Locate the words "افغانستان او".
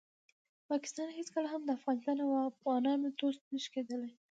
1.77-2.31